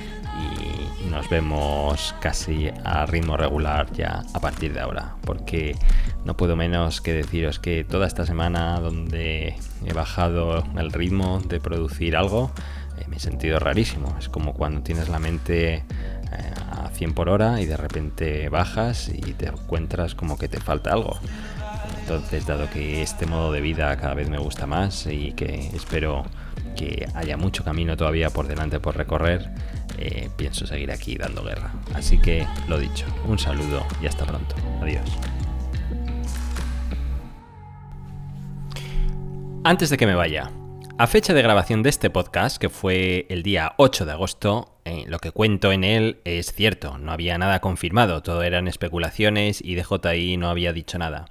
y 1.02 1.09
nos 1.09 1.28
vemos 1.31 2.14
casi 2.20 2.70
a 2.85 3.07
ritmo 3.07 3.37
regular 3.37 3.90
ya 3.92 4.24
a 4.35 4.40
partir 4.40 4.74
de 4.74 4.81
ahora 4.81 5.14
porque 5.24 5.76
no 6.24 6.37
puedo 6.37 6.57
menos 6.57 7.00
que 7.00 7.14
deciros 7.14 7.59
que 7.59 7.85
toda 7.85 8.07
esta 8.07 8.26
semana 8.26 8.81
donde 8.81 9.57
he 9.87 9.92
bajado 9.94 10.62
el 10.76 10.92
ritmo 10.92 11.40
de 11.40 11.61
producir 11.61 12.16
algo, 12.16 12.50
eh, 12.98 13.04
me 13.09 13.16
he 13.16 13.20
sentido 13.20 13.59
rarísimo. 13.59 14.14
Es 14.18 14.28
como 14.28 14.52
cuando 14.52 14.83
tienes 14.83 15.09
la 15.09 15.18
mente 15.18 15.74
eh, 15.76 15.85
a 16.70 16.90
100 16.92 17.14
por 17.14 17.28
hora 17.28 17.61
y 17.61 17.66
de 17.66 17.76
repente 17.76 18.48
bajas 18.50 19.09
y 19.09 19.33
te 19.33 19.46
encuentras 19.46 20.14
como 20.14 20.37
que 20.37 20.48
te 20.48 20.61
falta 20.61 20.92
algo. 20.92 21.18
Entonces, 22.09 22.47
dado 22.47 22.71
que 22.71 23.03
este 23.03 23.27
modo 23.27 23.53
de 23.53 23.61
vida 23.61 23.94
cada 23.99 24.14
vez 24.14 24.31
me 24.31 24.38
gusta 24.38 24.66
más 24.66 25.05
y 25.05 25.33
que 25.33 25.68
espero 25.75 26.25
que 26.75 27.07
haya 27.12 27.37
mucho 27.37 27.62
camino 27.64 27.99
todavía 27.99 28.31
por 28.31 28.49
delante 28.49 28.81
por 28.81 28.97
recorrer, 28.97 29.51
eh, 29.99 30.31
pienso 30.35 30.66
seguir 30.66 30.90
aquí 30.90 31.18
dando 31.18 31.44
guerra. 31.44 31.71
Así 31.92 32.16
que 32.16 32.47
lo 32.66 32.79
dicho, 32.79 33.05
un 33.27 33.38
saludo 33.38 33.87
y 34.01 34.07
hasta 34.07 34.25
pronto. 34.25 34.57
Adiós. 34.81 35.07
Antes 39.64 39.90
de 39.90 39.99
que 39.99 40.07
me 40.07 40.14
vaya, 40.14 40.51
a 40.97 41.07
fecha 41.09 41.35
de 41.35 41.42
grabación 41.42 41.83
de 41.83 41.90
este 41.90 42.09
podcast, 42.09 42.57
que 42.57 42.71
fue 42.71 43.27
el 43.29 43.42
día 43.42 43.75
8 43.77 44.07
de 44.07 44.12
agosto, 44.12 44.79
eh, 44.87 45.05
lo 45.09 45.18
que 45.18 45.31
cuento 45.31 45.73
en 45.73 45.85
él 45.85 46.23
es 46.25 46.55
cierto, 46.55 46.97
no 46.97 47.12
había 47.12 47.37
nada 47.37 47.61
confirmado, 47.61 48.23
todo 48.23 48.42
eran 48.44 48.66
especulaciones 48.66 49.61
y 49.62 49.75
DJI 49.75 50.38
no 50.38 50.49
había 50.49 50.73
dicho 50.73 50.97
nada. 50.97 51.27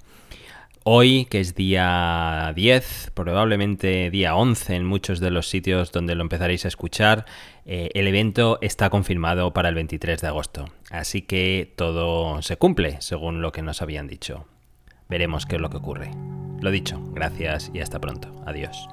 Hoy, 0.90 1.26
que 1.26 1.38
es 1.40 1.54
día 1.54 2.50
10, 2.56 3.10
probablemente 3.12 4.08
día 4.08 4.34
11 4.34 4.74
en 4.74 4.86
muchos 4.86 5.20
de 5.20 5.30
los 5.30 5.46
sitios 5.46 5.92
donde 5.92 6.14
lo 6.14 6.22
empezaréis 6.22 6.64
a 6.64 6.68
escuchar, 6.68 7.26
eh, 7.66 7.90
el 7.92 8.06
evento 8.06 8.58
está 8.62 8.88
confirmado 8.88 9.52
para 9.52 9.68
el 9.68 9.74
23 9.74 10.18
de 10.18 10.26
agosto. 10.26 10.70
Así 10.90 11.20
que 11.20 11.74
todo 11.76 12.40
se 12.40 12.56
cumple 12.56 13.02
según 13.02 13.42
lo 13.42 13.52
que 13.52 13.60
nos 13.60 13.82
habían 13.82 14.06
dicho. 14.06 14.46
Veremos 15.10 15.44
qué 15.44 15.56
es 15.56 15.60
lo 15.60 15.68
que 15.68 15.76
ocurre. 15.76 16.10
Lo 16.62 16.70
dicho, 16.70 17.02
gracias 17.12 17.70
y 17.74 17.80
hasta 17.80 18.00
pronto. 18.00 18.34
Adiós. 18.46 18.88